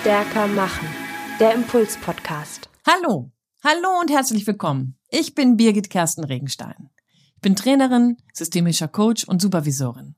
[0.00, 0.88] Stärker machen.
[1.38, 2.70] Der Impuls-Podcast.
[2.86, 3.30] Hallo,
[3.62, 4.96] hallo und herzlich willkommen.
[5.10, 6.88] Ich bin Birgit Kersten Regenstein.
[7.34, 10.14] Ich bin Trainerin, systemischer Coach und Supervisorin.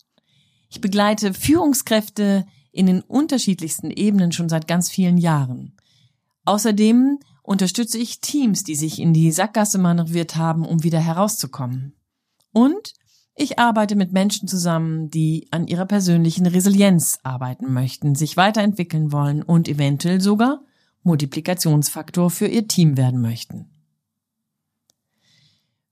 [0.69, 5.77] Ich begleite Führungskräfte in den unterschiedlichsten Ebenen schon seit ganz vielen Jahren.
[6.45, 11.97] Außerdem unterstütze ich Teams, die sich in die Sackgasse manövriert haben, um wieder herauszukommen.
[12.53, 12.95] Und
[13.35, 19.43] ich arbeite mit Menschen zusammen, die an ihrer persönlichen Resilienz arbeiten möchten, sich weiterentwickeln wollen
[19.43, 20.63] und eventuell sogar
[21.03, 23.71] Multiplikationsfaktor für ihr Team werden möchten.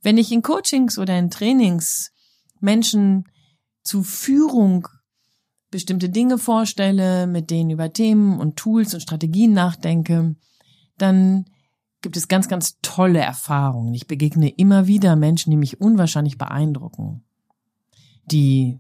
[0.03, 2.13] Wenn ich in Coachings oder in Trainings
[2.61, 3.25] Menschen
[3.83, 4.87] zu Führung
[5.71, 10.37] bestimmte Dinge vorstelle, mit denen über Themen und Tools und Strategien nachdenke,
[10.99, 11.47] dann
[12.03, 13.95] gibt es ganz, ganz tolle Erfahrungen.
[13.95, 17.25] Ich begegne immer wieder Menschen, die mich unwahrscheinlich beeindrucken
[18.25, 18.79] die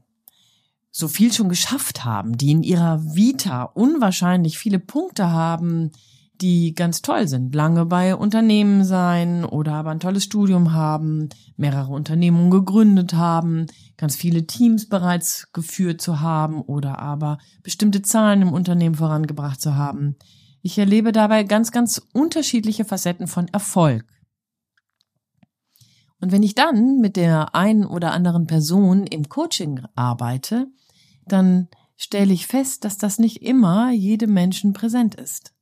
[0.91, 5.93] so viel schon geschafft haben, die in ihrer Vita unwahrscheinlich viele Punkte haben,
[6.41, 7.55] die ganz toll sind.
[7.55, 13.67] Lange bei Unternehmen sein oder aber ein tolles Studium haben, mehrere Unternehmungen gegründet haben,
[13.97, 19.77] ganz viele Teams bereits geführt zu haben oder aber bestimmte Zahlen im Unternehmen vorangebracht zu
[19.77, 20.17] haben.
[20.63, 24.05] Ich erlebe dabei ganz, ganz unterschiedliche Facetten von Erfolg.
[26.21, 30.67] Und wenn ich dann mit der einen oder anderen Person im Coaching arbeite,
[31.27, 35.55] dann stelle ich fest, dass das nicht immer jedem Menschen präsent ist.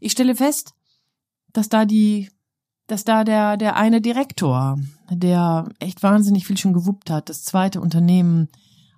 [0.00, 0.74] Ich stelle fest,
[1.52, 2.30] dass da die,
[2.86, 4.78] dass da der, der eine Direktor,
[5.10, 8.48] der echt wahnsinnig viel schon gewuppt hat, das zweite Unternehmen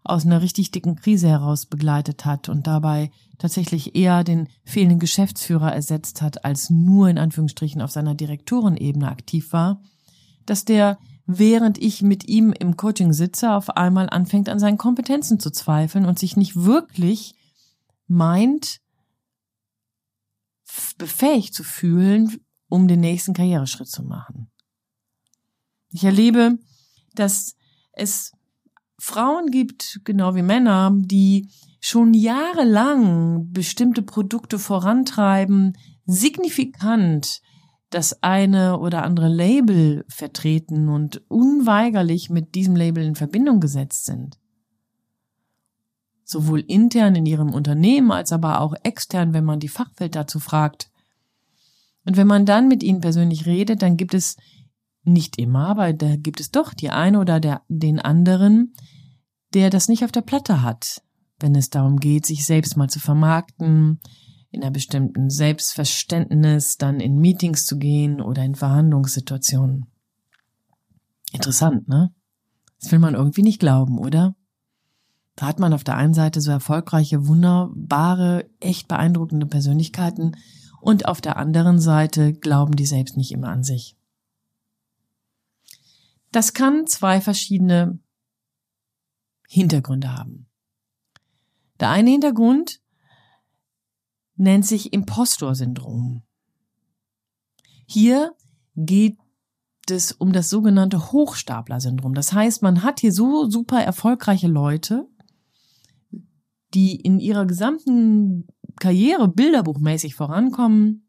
[0.03, 5.73] aus einer richtig dicken Krise heraus begleitet hat und dabei tatsächlich eher den fehlenden Geschäftsführer
[5.73, 9.83] ersetzt hat, als nur in Anführungsstrichen auf seiner Direktorenebene aktiv war,
[10.47, 15.39] dass der, während ich mit ihm im Coaching sitze, auf einmal anfängt an seinen Kompetenzen
[15.39, 17.35] zu zweifeln und sich nicht wirklich
[18.07, 18.81] meint,
[20.99, 24.51] befähigt zu fühlen, um den nächsten Karriereschritt zu machen.
[25.93, 26.59] Ich erlebe,
[27.15, 27.57] dass
[27.93, 28.33] es
[29.01, 31.49] Frauen gibt, genau wie Männer, die
[31.81, 37.41] schon jahrelang bestimmte Produkte vorantreiben, signifikant
[37.89, 44.39] das eine oder andere Label vertreten und unweigerlich mit diesem Label in Verbindung gesetzt sind.
[46.23, 50.91] Sowohl intern in ihrem Unternehmen als aber auch extern, wenn man die Fachwelt dazu fragt.
[52.05, 54.37] Und wenn man dann mit ihnen persönlich redet, dann gibt es
[55.03, 58.75] nicht immer, aber da gibt es doch die eine oder der, den anderen,
[59.55, 61.03] der das nicht auf der Platte hat,
[61.39, 64.01] wenn es darum geht, sich selbst mal zu vermarkten,
[64.51, 69.87] in einer bestimmten Selbstverständnis dann in Meetings zu gehen oder in Verhandlungssituationen.
[71.33, 72.13] Interessant, ne?
[72.81, 74.35] Das will man irgendwie nicht glauben, oder?
[75.37, 80.37] Da hat man auf der einen Seite so erfolgreiche, wunderbare, echt beeindruckende Persönlichkeiten
[80.81, 83.97] und auf der anderen Seite glauben die selbst nicht immer an sich.
[86.33, 87.99] Das kann zwei verschiedene
[89.49, 90.47] Hintergründe haben.
[91.81, 92.81] Der eine Hintergrund
[94.37, 96.23] nennt sich Impostor-Syndrom.
[97.87, 98.35] Hier
[98.77, 99.19] geht
[99.91, 102.15] es um das sogenannte Hochstapler-Syndrom.
[102.15, 105.09] Das heißt, man hat hier so super erfolgreiche Leute,
[106.75, 108.47] die in ihrer gesamten
[108.79, 111.09] Karriere bilderbuchmäßig vorankommen,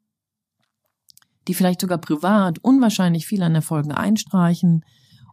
[1.47, 4.83] die vielleicht sogar privat unwahrscheinlich viel an Erfolgen einstreichen,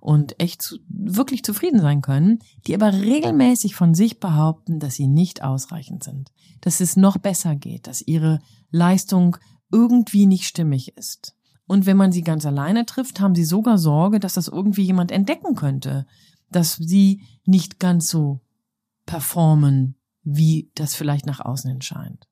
[0.00, 5.06] und echt zu, wirklich zufrieden sein können, die aber regelmäßig von sich behaupten, dass sie
[5.06, 9.36] nicht ausreichend sind, dass es noch besser geht, dass ihre Leistung
[9.70, 11.34] irgendwie nicht stimmig ist.
[11.66, 15.12] Und wenn man sie ganz alleine trifft, haben sie sogar Sorge, dass das irgendwie jemand
[15.12, 16.06] entdecken könnte,
[16.50, 18.40] dass sie nicht ganz so
[19.04, 22.26] performen, wie das vielleicht nach außen hin scheint.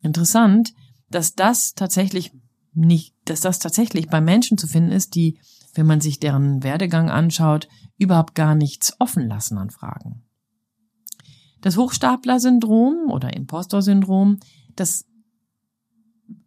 [0.00, 0.74] Interessant,
[1.10, 2.32] dass das tatsächlich
[2.74, 5.38] nicht, dass das tatsächlich bei Menschen zu finden ist, die
[5.76, 7.68] wenn man sich deren Werdegang anschaut,
[7.98, 10.22] überhaupt gar nichts offen lassen an Fragen.
[11.60, 14.38] Das Hochstapler-Syndrom oder Impostor-Syndrom,
[14.76, 15.04] das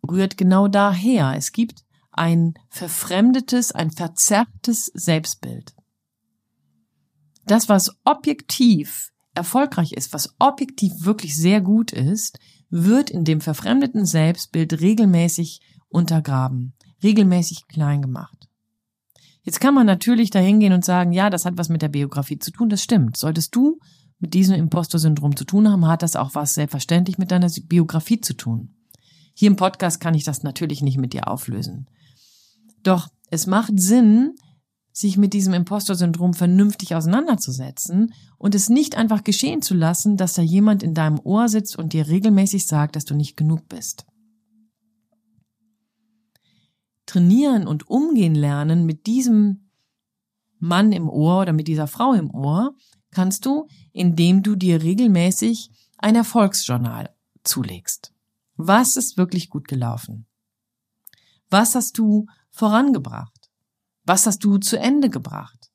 [0.09, 1.33] rührt genau daher.
[1.35, 5.75] Es gibt ein verfremdetes, ein verzerrtes Selbstbild.
[7.45, 12.39] Das, was objektiv erfolgreich ist, was objektiv wirklich sehr gut ist,
[12.69, 18.38] wird in dem verfremdeten Selbstbild regelmäßig untergraben, regelmäßig klein gemacht.
[19.43, 22.39] Jetzt kann man natürlich dahin gehen und sagen, ja, das hat was mit der Biografie
[22.39, 23.17] zu tun, das stimmt.
[23.17, 23.79] Solltest du
[24.19, 28.33] mit diesem Impostor-Syndrom zu tun haben, hat das auch was selbstverständlich mit deiner Biografie zu
[28.33, 28.75] tun.
[29.33, 31.87] Hier im Podcast kann ich das natürlich nicht mit dir auflösen.
[32.83, 34.35] Doch es macht Sinn,
[34.91, 40.41] sich mit diesem Impostor-Syndrom vernünftig auseinanderzusetzen und es nicht einfach geschehen zu lassen, dass da
[40.41, 44.05] jemand in deinem Ohr sitzt und dir regelmäßig sagt, dass du nicht genug bist.
[47.09, 49.71] Trainieren und umgehen lernen mit diesem
[50.59, 52.75] Mann im Ohr oder mit dieser Frau im Ohr
[53.09, 57.09] kannst du, indem du dir regelmäßig ein Erfolgsjournal
[57.43, 58.13] zulegst.
[58.57, 60.27] Was ist wirklich gut gelaufen?
[61.49, 63.49] Was hast du vorangebracht?
[64.03, 65.71] Was hast du zu Ende gebracht?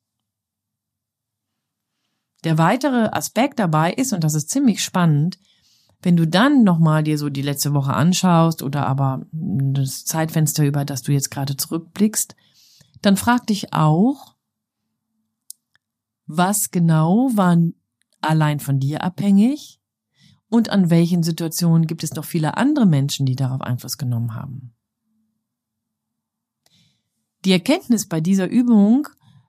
[2.45, 5.37] Der weitere Aspekt dabei ist, und das ist ziemlich spannend,
[6.05, 10.85] wenn du dann nochmal dir so die letzte Woche anschaust oder aber das Zeitfenster, über
[10.85, 12.35] das du jetzt gerade zurückblickst,
[13.01, 14.35] dann frag dich auch,
[16.27, 17.57] was genau war
[18.21, 19.81] allein von dir abhängig
[20.47, 24.75] und an welchen Situationen gibt es noch viele andere Menschen, die darauf Einfluss genommen haben.
[27.45, 29.07] Die Erkenntnis bei dieser Übung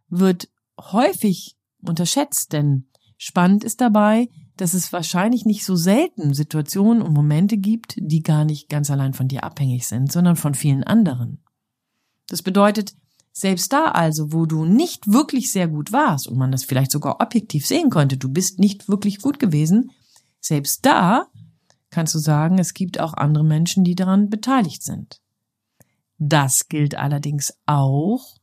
[0.09, 0.49] wird
[0.81, 7.59] häufig unterschätzt, denn spannend ist dabei, dass es wahrscheinlich nicht so selten Situationen und Momente
[7.59, 11.43] gibt, die gar nicht ganz allein von dir abhängig sind, sondern von vielen anderen.
[12.29, 12.95] Das bedeutet,
[13.33, 17.21] selbst da also, wo du nicht wirklich sehr gut warst und man das vielleicht sogar
[17.21, 19.91] objektiv sehen konnte, du bist nicht wirklich gut gewesen,
[20.41, 21.27] selbst da
[21.91, 25.21] kannst du sagen, es gibt auch andere Menschen, die daran beteiligt sind.
[26.19, 28.39] Das gilt allerdings auch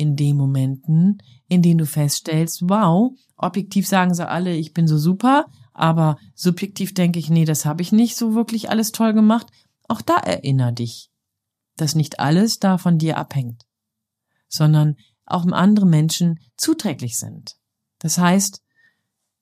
[0.00, 4.96] in den Momenten, in denen du feststellst, wow, objektiv sagen sie alle, ich bin so
[4.96, 5.44] super,
[5.74, 9.48] aber subjektiv denke ich, nee, das habe ich nicht so wirklich alles toll gemacht.
[9.88, 11.10] Auch da erinner dich,
[11.76, 13.66] dass nicht alles da von dir abhängt,
[14.48, 17.56] sondern auch andere Menschen zuträglich sind.
[17.98, 18.62] Das heißt,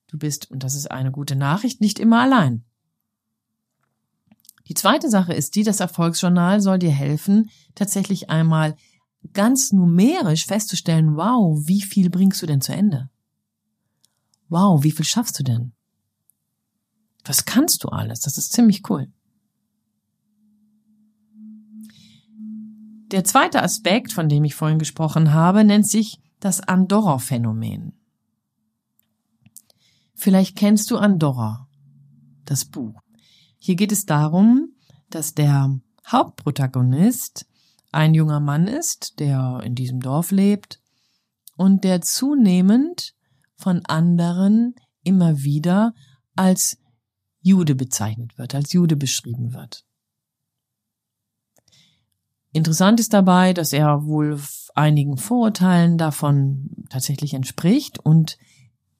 [0.08, 2.64] du bist, und das ist eine gute Nachricht, nicht immer allein.
[4.66, 8.74] Die zweite Sache ist die, das Erfolgsjournal soll dir helfen, tatsächlich einmal
[9.32, 13.10] ganz numerisch festzustellen, wow, wie viel bringst du denn zu Ende?
[14.48, 15.72] Wow, wie viel schaffst du denn?
[17.24, 18.20] Was kannst du alles?
[18.20, 19.12] Das ist ziemlich cool.
[23.10, 27.92] Der zweite Aspekt, von dem ich vorhin gesprochen habe, nennt sich das Andorra-Phänomen.
[30.14, 31.68] Vielleicht kennst du Andorra,
[32.44, 33.00] das Buch.
[33.58, 34.74] Hier geht es darum,
[35.10, 37.46] dass der Hauptprotagonist
[37.90, 40.80] ein junger Mann ist, der in diesem Dorf lebt
[41.56, 43.14] und der zunehmend
[43.56, 45.94] von anderen immer wieder
[46.36, 46.78] als
[47.40, 49.84] Jude bezeichnet wird, als Jude beschrieben wird.
[52.52, 54.40] Interessant ist dabei, dass er wohl
[54.74, 58.38] einigen Vorurteilen davon tatsächlich entspricht und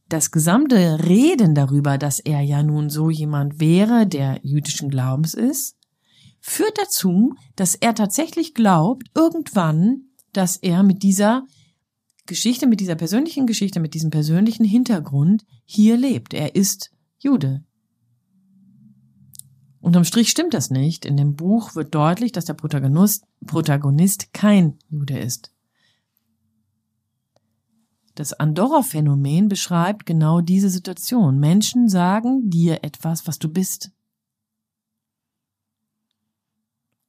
[0.08, 5.78] das gesamte Reden darüber, dass er ja nun so jemand wäre, der jüdischen Glaubens ist,
[6.40, 10.02] führt dazu, dass er tatsächlich glaubt, irgendwann,
[10.32, 11.46] dass er mit dieser
[12.26, 16.35] Geschichte, mit dieser persönlichen Geschichte, mit diesem persönlichen Hintergrund hier lebt.
[16.35, 17.64] Er ist Jude.
[19.81, 21.06] Unterm Strich stimmt das nicht.
[21.06, 25.52] In dem Buch wird deutlich, dass der Protagonist, Protagonist kein Jude ist.
[28.14, 31.38] Das Andorra-Phänomen beschreibt genau diese Situation.
[31.38, 33.92] Menschen sagen dir etwas, was du bist.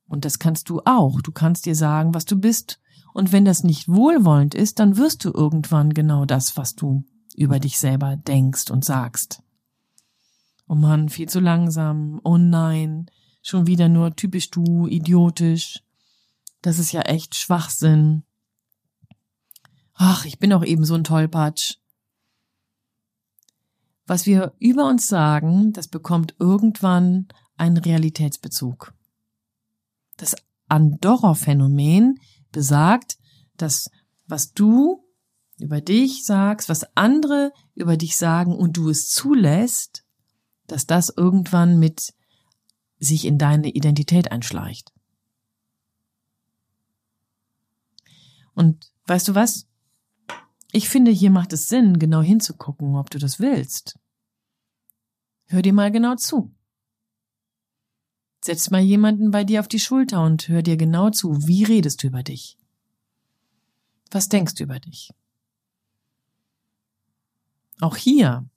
[0.09, 1.21] Und das kannst du auch.
[1.21, 2.81] Du kannst dir sagen, was du bist.
[3.13, 7.59] Und wenn das nicht wohlwollend ist, dann wirst du irgendwann genau das, was du über
[7.59, 9.41] dich selber denkst und sagst.
[10.67, 12.19] Oh Mann, viel zu langsam.
[12.23, 13.09] Oh nein,
[13.41, 15.83] schon wieder nur typisch du, idiotisch.
[16.61, 18.23] Das ist ja echt Schwachsinn.
[19.93, 21.75] Ach, ich bin auch eben so ein Tollpatsch.
[24.05, 28.93] Was wir über uns sagen, das bekommt irgendwann einen Realitätsbezug.
[30.19, 30.35] Das
[30.67, 32.19] Andorra-Phänomen
[32.51, 33.17] besagt,
[33.55, 33.89] dass
[34.27, 35.03] was du
[35.59, 40.03] über dich sagst, was andere über dich sagen und du es zulässt,
[40.67, 42.13] dass das irgendwann mit
[42.99, 44.91] sich in deine Identität einschleicht.
[48.53, 49.67] Und weißt du was?
[50.73, 53.97] Ich finde, hier macht es Sinn, genau hinzugucken, ob du das willst.
[55.45, 56.53] Hör dir mal genau zu.
[58.49, 61.45] Setz mal jemanden bei dir auf die Schulter und hör dir genau zu.
[61.45, 62.57] Wie redest du über dich?
[64.09, 65.13] Was denkst du über dich?
[67.79, 68.49] Auch hier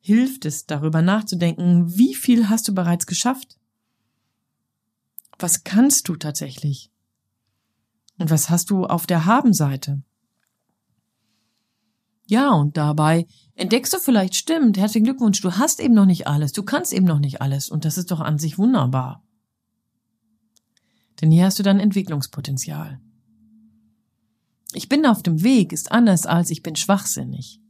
[0.00, 3.58] hilft es, darüber nachzudenken, wie viel hast du bereits geschafft?
[5.38, 6.90] Was kannst du tatsächlich?
[8.18, 10.02] Und was hast du auf der Habenseite?
[12.24, 16.52] Ja, und dabei entdeckst du vielleicht, stimmt, herzlichen Glückwunsch, du hast eben noch nicht alles,
[16.52, 19.20] du kannst eben noch nicht alles, und das ist doch an sich wunderbar.
[21.20, 23.00] Denn hier hast du dann Entwicklungspotenzial.
[24.72, 27.60] Ich bin auf dem Weg ist anders als ich bin schwachsinnig.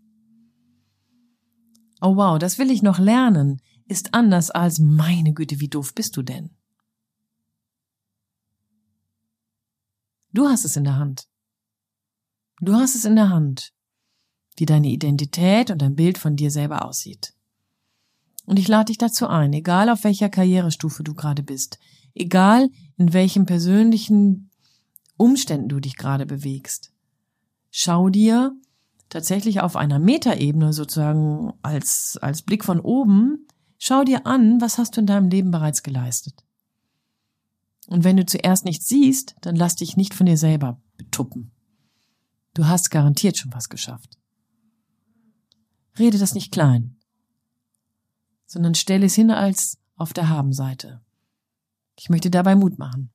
[2.01, 6.17] Oh wow, das will ich noch lernen, ist anders als meine Güte, wie doof bist
[6.17, 6.51] du denn?
[10.33, 11.29] Du hast es in der Hand.
[12.61, 13.73] Du hast es in der Hand,
[14.57, 17.35] wie deine Identität und dein Bild von dir selber aussieht.
[18.47, 21.79] Und ich lade dich dazu ein, egal auf welcher Karrierestufe du gerade bist,
[22.15, 24.51] egal in welchen persönlichen
[25.17, 26.93] Umständen du dich gerade bewegst,
[27.71, 28.53] schau dir
[29.09, 33.47] tatsächlich auf einer Metaebene sozusagen als, als Blick von oben,
[33.79, 36.45] schau dir an, was hast du in deinem Leben bereits geleistet.
[37.87, 41.53] Und wenn du zuerst nichts siehst, dann lass dich nicht von dir selber betuppen.
[42.55, 44.19] Du hast garantiert schon was geschafft.
[45.99, 46.97] Rede das nicht klein,
[48.47, 51.03] sondern stelle es hin als auf der Habenseite.
[51.97, 53.11] Ich möchte dabei Mut machen.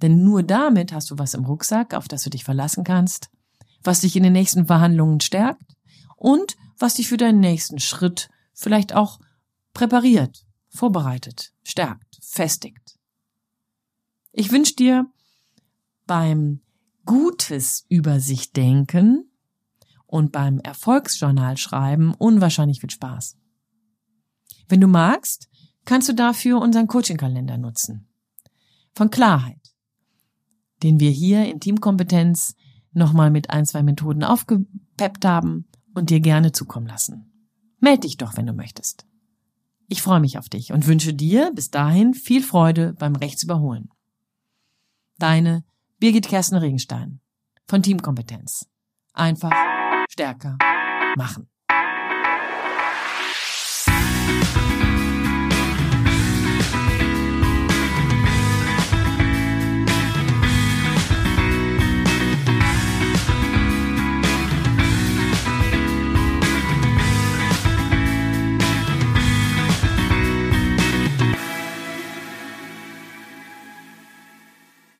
[0.00, 3.30] Denn nur damit hast du was im Rucksack, auf das du dich verlassen kannst,
[3.82, 5.76] was dich in den nächsten Verhandlungen stärkt
[6.16, 9.20] und was dich für deinen nächsten Schritt vielleicht auch
[9.74, 12.98] präpariert, vorbereitet, stärkt, festigt.
[14.32, 15.06] Ich wünsche dir
[16.06, 16.60] beim
[17.04, 19.30] Gutes über sich denken
[20.06, 23.36] und beim Erfolgsjournal schreiben unwahrscheinlich viel Spaß.
[24.68, 25.48] Wenn du magst,
[25.84, 28.08] kannst du dafür unseren Coaching-Kalender nutzen.
[28.94, 29.74] Von Klarheit,
[30.82, 32.54] den wir hier in Teamkompetenz
[32.92, 37.32] nochmal mit ein, zwei Methoden aufgepeppt haben und dir gerne zukommen lassen.
[37.80, 39.06] Meld dich doch, wenn du möchtest.
[39.88, 43.90] Ich freue mich auf dich und wünsche dir bis dahin viel Freude beim Rechtsüberholen.
[45.18, 45.64] Deine
[45.98, 47.20] Birgit Kersten Regenstein
[47.66, 48.66] von Teamkompetenz.
[49.12, 49.52] Einfach
[50.08, 50.58] stärker
[51.16, 51.51] machen.